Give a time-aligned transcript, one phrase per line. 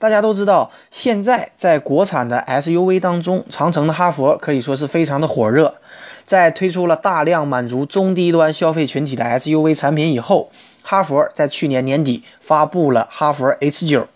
[0.00, 5.74] 大家都知道，现在在国产的 SUV 当中，长城的哈弗可以说是非常的火热。
[6.24, 10.50] 在推出了大量满足中低端消费群体的 SUV 产品以后，
[10.82, 14.06] 哈弗在去年年底发布了哈弗 H9，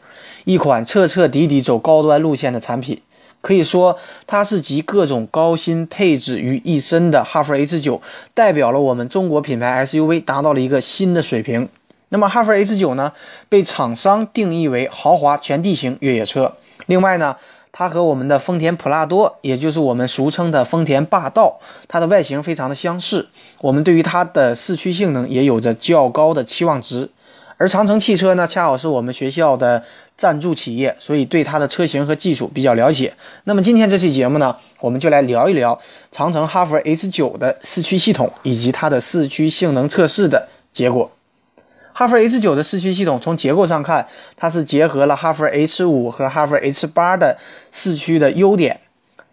[0.44, 3.02] 一款彻彻底底走高端路线的产品。
[3.42, 8.00] 可以说，它是集各种高新配置于一身的哈弗 H9，
[8.32, 11.68] 代表了我们中国品牌 SUV 达到了一个新的水平。
[12.14, 13.12] 那么哈弗 H 九呢，
[13.48, 16.54] 被厂商定义为豪华全地形越野车。
[16.86, 17.34] 另外呢，
[17.72, 21.58] 它和我们的丰田普拉多，也就是我们俗称的丰田霸道，
[21.88, 23.28] 它的外形非常的相似。
[23.60, 27.10] 我们对于它的四驱性能也有着较高的期望值。
[27.56, 29.82] 而长城汽车呢，恰好是我们学校的
[30.16, 33.12] 赞助企业，所以对它的车型和技术比较了解。
[33.42, 35.76] 那么今天这期节目呢，我们就来聊一聊
[36.12, 41.10] 长城哈弗 H 九的四驱系统以及它的四驱性能测试的结果。
[41.96, 47.38] 哈弗 H 九的四驱系统，从结构上看，它是结合了哈弗 H 五和哈弗 H 八的
[47.70, 48.80] 四驱的优点，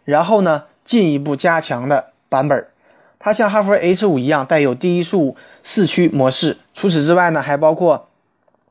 [0.06, 2.68] 然后呢，进一步加强的版本。
[3.20, 6.58] 它像哈弗 H 五一样，带有低速四驱模式。
[6.76, 8.08] 除此之外呢，还包括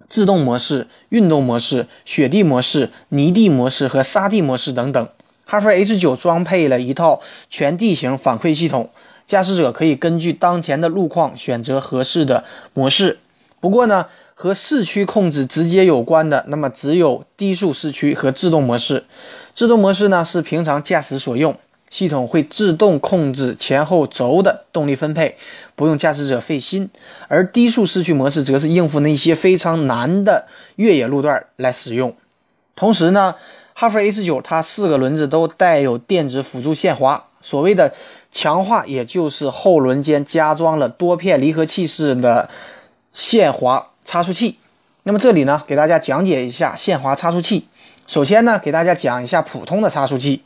[0.09, 5.09] 自动模式、运动模式、雪地模式、泥地模式和沙地模式等等。
[5.45, 8.89] 哈弗 H 九装配了一套全地形反馈系统，
[9.27, 13.19] 驾驶者可以根据当前的路况选择合适的模式。
[13.61, 19.05] 不过呢，和四驱控制直接有关的，那么只有低速四驱和自动模式。
[19.53, 21.55] 自动模式呢是平常驾驶所用，
[21.91, 25.37] 系统会自动控制前后轴的动力分配，
[25.77, 26.89] 不用驾驶者费心。
[27.29, 32.17] 而低速四驱模式则是应付那些非常难的越野路段来使用。
[32.75, 33.35] 同时呢，
[33.75, 37.93] 哈弗 H 九它四个轮子都带有电子辅助限滑，所谓的
[38.33, 42.49] 强化，也就是后轮间加装了多片离合器式的。
[43.13, 44.59] 限滑差速器，
[45.03, 47.67] 那么这里呢，给大家讲解一下限滑差速器。
[48.07, 50.43] 首先呢，给大家讲一下普通的差速器。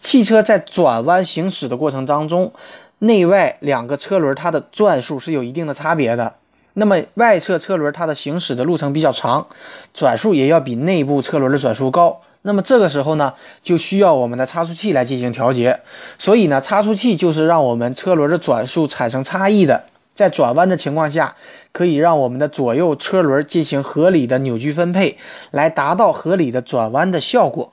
[0.00, 2.52] 汽车在转弯行驶的过程当中，
[3.00, 6.34] 内外两个车轮它的转速是有一定的差别的。
[6.74, 9.46] 那么外侧车轮它的行驶的路程比较长，
[9.92, 12.20] 转速也要比内部车轮的转速高。
[12.42, 15.80] 那么这个时候呢，就需要我们的差速器来进行调节。
[16.16, 19.84] 所以呢，差速器就是让我们车轮的转速产生差异的。
[20.18, 21.36] 在转弯的情况下，
[21.70, 25.16] 可以让我们的左右车轮进行合理的扭矩分配，
[25.52, 27.72] 来达到合理的转弯的效果。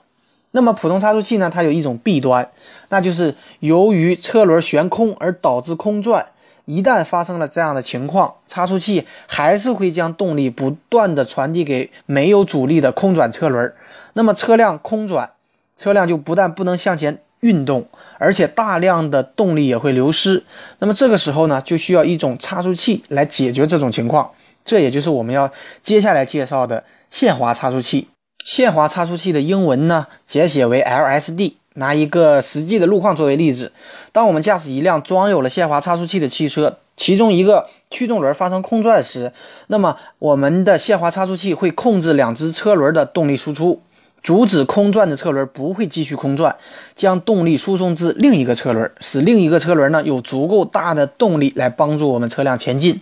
[0.52, 1.50] 那么普通差速器呢？
[1.52, 2.52] 它有一种弊端，
[2.90, 6.28] 那就是由于车轮悬空而导致空转。
[6.66, 13.74] 一旦发生了这样的情况，差速器还是会将动力不断的传递给没有阻力的空转车轮。
[14.14, 15.32] 那么车辆空转，
[15.76, 17.18] 车辆就不但不能向前。
[17.46, 20.44] 运动，而且大量的动力也会流失。
[20.80, 24.32] 那么这个时候呢，就需要一种差速器来解决这种情况。
[24.66, 25.52] 这也就是我们要
[25.84, 28.08] 接下来介绍的限滑差速器。
[28.44, 31.54] 限滑差速器的英文呢，简写为 LSD。
[31.78, 33.74] 拿一个实际的路况作为例子，
[34.14, 39.34] 当我们驾驶一辆装有了限滑差速器的汽车，其中一个驱动轮发生空转时，
[39.68, 43.82] 那么我们的限滑差速器会控制两只车轮的动力输出。
[44.26, 46.56] 阻止空转的车轮不会继续空转，
[46.96, 53.00] 将动力输送至另一个车轮，使另一个车轮呢有足够大的动力来帮助我们车辆前进。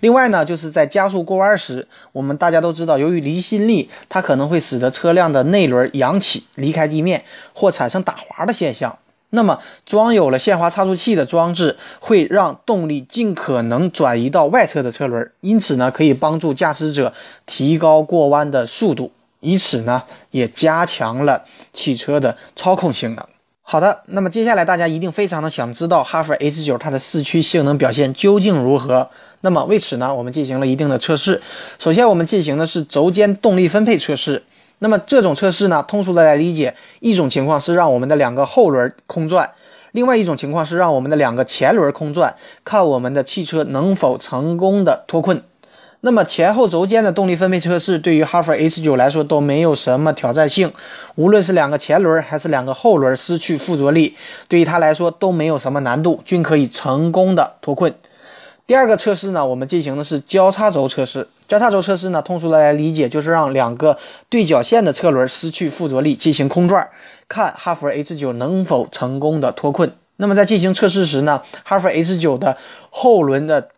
[0.00, 8.96] 另外呢，就是在加速过弯时，我们大家都知道，由于离心力，它可能会使得车辆的内轮扬起离开地面，或产生打滑的现象。
[9.30, 17.12] 那么，装有了限滑差速器的装置会让动力尽可能转移到外侧的车轮，因此呢，可以帮助驾驶者
[17.44, 19.12] 提高过弯的速度。
[19.44, 23.24] 以此呢，也加强了汽车的操控性能。
[23.66, 29.08] 好的，那么接下来大家一定非常的想知道哈弗 H 九它的四驱性能表现究竟如何？
[29.40, 31.40] 那么为此呢，我们进行了一定的测试。
[31.78, 34.42] 首先，我们进行的是轴间动力分配测试。
[34.80, 39.50] 那么这种测试呢，通俗的来理解，一种情况是让我们的两个后轮空转，
[39.92, 45.42] 另外一种情况是让我们的两个前轮空转，看我们的汽车能否成功的脱困。
[46.06, 50.70] 那么前后轴间的动力分配测试对于哈弗 H 九来说都没有什么挑战性，
[51.14, 54.14] 无论是两个前轮还是两个后轮失去附着力，
[54.46, 57.94] 对于它来说都没有什么难度，均可以成功的脱困。
[58.66, 61.26] 第二个测试呢，我们进行的是交叉轴测试。
[61.48, 63.96] 交叉轴测试呢，通俗的来理解就是让两个
[64.28, 66.86] 对角线的车轮失去附着力进行空转，
[67.26, 69.90] 看哈弗 H 九能否成功的脱困。
[70.16, 72.58] 那么在进行测试时呢，哈弗 H 九的
[72.90, 73.68] 后轮的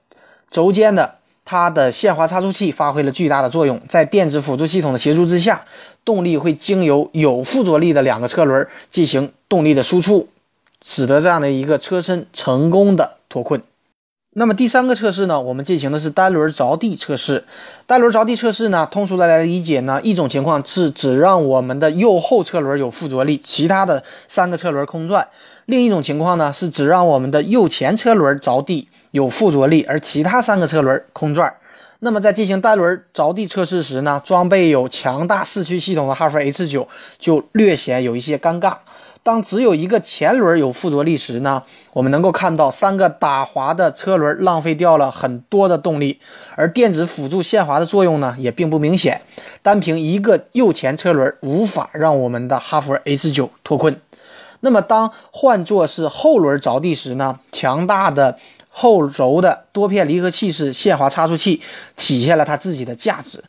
[0.50, 1.18] 轴间的
[1.48, 5.64] 它的限滑差速器发挥了巨大的作用，在电子辅助系统的协助之下，
[6.04, 10.28] 动力会经由有附着力的两个车轮进行动力的输出，
[10.84, 13.62] 使得这样的一个车身成功的脱困。
[14.38, 17.42] 那么第三个测试呢，我们进行的是单轮着地测试。
[17.86, 25.22] 单轮着地测试呢，通俗的来理解呢，一种情况是只让我们的右后车轮有附着力，其他的三个车轮空转；
[25.64, 31.54] 另一种情况呢，是只让我们的右前车轮着地有附着力，而其他三个车轮空转。
[32.00, 36.86] 那么在进行单轮着地测试时呢，装备有强大四驱系统的哈弗 H 九
[37.16, 38.76] 就略显有一些尴尬。
[39.26, 41.60] 当只有一个前轮有附着力时呢，
[41.92, 46.20] 我们能够看到三个打滑的车轮浪费掉了很多的动力，
[46.54, 49.20] 而电子辅助限滑的作用呢也并不明显。
[49.62, 54.00] 单凭一个右前车轮无法让我们的哈弗 H 九脱困。
[54.60, 58.38] 那么当换作是后轮着地时呢，强大的
[58.68, 61.60] 后轴的多片离合器式限滑差速器
[61.96, 63.42] 体现了它自己的价值。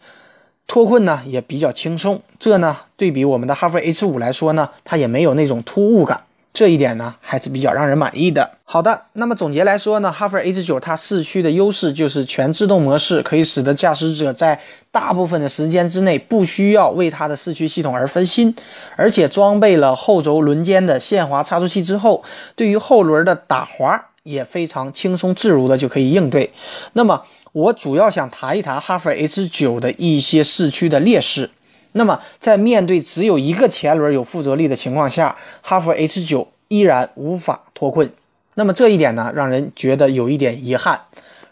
[0.68, 8.52] 脱困呢也比较轻松，这呢对比我们的哈弗 H 五来说呢，它也没有那种突兀感，这一点呢还是比较让人满意的。
[8.66, 14.60] 好的，那么总结来说呢，哈弗 H 九它四驱的优势就是全自动模式，可以使得驾驶者在
[14.92, 18.54] 大部分的时间之内不需要为它的四驱系统而分心，
[18.98, 22.22] 而且装备了后轴轮间的限滑差速器之后，
[22.58, 26.52] 对于后轮的打滑也非常轻松自如的就可以应对。
[26.92, 27.24] 那么。
[27.58, 31.50] 我主要想谈一谈哈弗 H 九的一些市区的劣势。
[31.94, 38.12] 那么，在面对只有一个前轮有附着力的情况下，哈弗 H 九依然无法脱困。
[38.54, 41.02] 那么这一点呢，让人觉得有一点遗憾。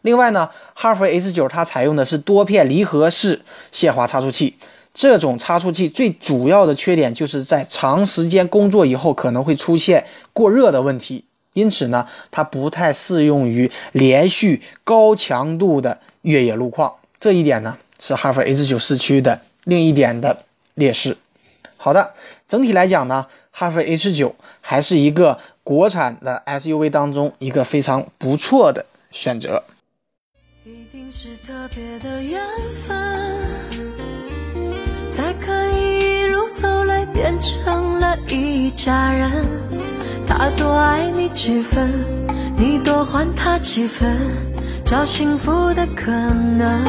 [0.03, 3.41] 另外呢，哈弗 H 九它采用的是多片离合式
[3.71, 4.57] 限滑差速器，
[4.93, 11.25] 这种差速器最主要的缺点就是在长时间工作以后可能会出现过热的问题。
[11.55, 20.43] 因此呢，它不太适用于连续高强度的越野路况，这一点呢是哈弗 H 九四驱的另一点的
[20.73, 21.17] 劣势。
[21.77, 22.13] 好的，
[22.45, 29.63] 整体来讲呢，哈弗 H 九还是一个国产的 SUV 当中一个非常不错的选择。
[30.65, 32.41] 一定是特别的缘
[32.85, 33.41] 分，
[35.09, 39.74] 才可以一路走来变成了一家人。
[40.27, 41.89] 他多爱你几分，
[42.57, 44.17] 你多还他几分，
[44.83, 46.83] 找幸福的可能。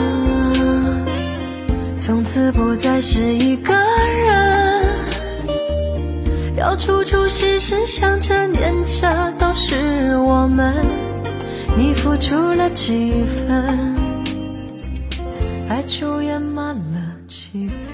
[2.00, 4.84] 从此不再是一个人，
[6.56, 10.74] 要处处时时想着念着都是我们。
[11.76, 13.94] 你付出了几分，
[15.68, 17.85] 爱就圆满了几分。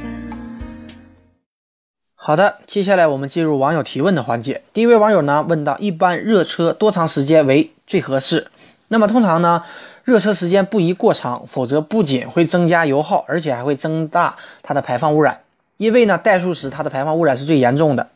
[2.25, 4.63] 好的，接下来我们进入网友提问的环节。
[4.73, 8.47] 第一位网友呢问到：一般热车多长时间为最合适？
[8.87, 9.65] 那么通常呢，
[10.05, 15.41] 热车时间不宜过长，否则不仅会增加油耗，而且还会增大它的排放污染。
[15.79, 18.07] 因为呢，怠速时它的排放污染是最严重的。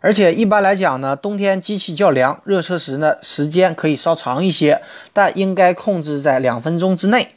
[0.00, 7.28] 而且一般来讲呢，冬天机器较凉，热车时呢时间可以稍长一些，但应该控制在两分钟之内。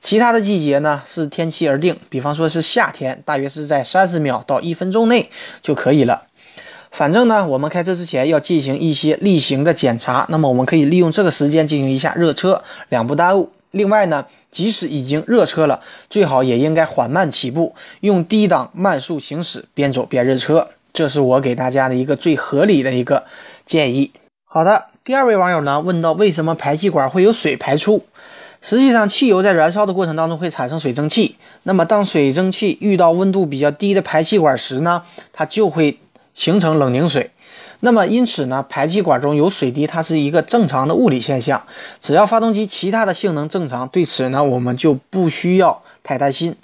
[0.00, 5.28] 其他的季节呢是天气而定，比方说是夏天，大约是在三十秒到一分钟内
[5.60, 6.24] 就可以了。
[6.90, 13.50] 反正呢，我们开车之前要进行一些例行的检查，那么我们可以利用这个时间进行一下热车，两不耽误。
[13.72, 20.68] 另外呢，即使已经热车了，最好也应该缓慢起步，用低档慢速行驶，边走边热车。
[20.92, 23.24] 这是我给大家的一个最合理的一个
[23.66, 24.12] 建议。
[24.46, 28.06] 好的，第二位网友呢问到，为什么排气管会有水排出？
[28.60, 31.36] 实际上，汽油在燃烧的过程当中会产生水蒸气。
[31.62, 35.98] 那么，当水蒸气遇到温度比较低的排气管时呢，它就会
[36.34, 37.30] 形成冷凝水。
[37.80, 41.62] 那么，因此呢，排气管中有水滴，它是一个正常的物理现象。
[42.00, 46.56] 只要发动机其他的性能正常，对此呢，我们就不需要太担心。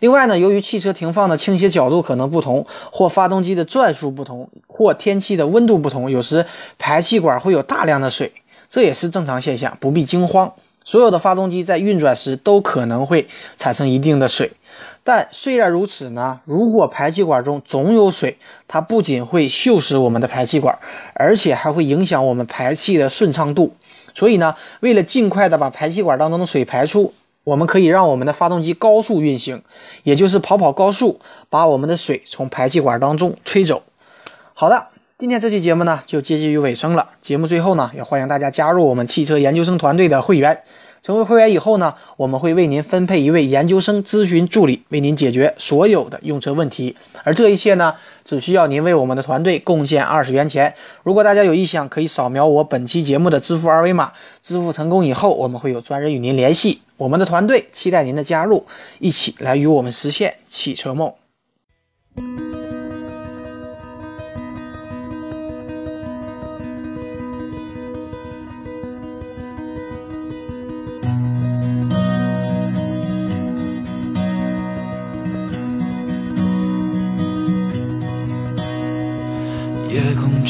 [0.00, 6.46] 另外呢，由于汽车停放的倾斜角度可能不同，或发动机的转速不同，或天气的温度不同，有时
[6.78, 8.32] 排气管会有大量的水，
[8.70, 10.50] 这也是正常现象，不必惊慌。
[10.84, 14.52] 所有的发动机在运转时都可能会产生一定的水，
[15.04, 20.78] 但虽然如此呢，如果排气管中总有水，它不仅会锈蚀我们的排气管，
[21.14, 23.76] 而且还会影响我们排气的顺畅度。
[24.14, 29.62] 所以呢，为了尽快的把排气管当中的水排出，我们可以让我们的发动机高速运行，
[30.02, 33.82] 也就是跑跑高速，把我们的水从排气管当中吹走。
[34.54, 34.88] 好的。
[35.22, 37.10] 今天这期节目呢就接近于尾声了。
[37.20, 40.64] 节目最后呢，也欢迎大家加入我们汽车研究生团队的会员，
[41.00, 46.96] 成为会员以后呢，我们会为您分配一位研究生咨询助理，为您解决所有的用车问题。
[47.22, 50.74] 而这一切呢，只需要您为我们的团队贡献二十元钱。
[51.04, 54.10] 如果大家有意向，可以扫描我本期节目的支付二维码。
[54.42, 56.82] 支付成功以后，我们会有专人与您联系。
[56.96, 58.66] 我们的团队期待您的加入，
[58.98, 61.14] 一起来与我们实现汽车梦。